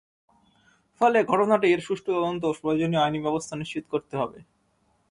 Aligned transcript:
ফলে 1.01 1.19
ঘটনাটির 1.23 1.79
সুষ্ঠু 1.79 2.09
তদন্ত 2.11 2.41
ও 2.45 2.53
প্রয়োজনীয় 2.61 3.01
আইনি 3.01 3.19
ব্যবস্থা 3.21 3.53
নিশ্চিত 3.55 3.85
করতে 3.89 4.13
হবে। 4.17 4.39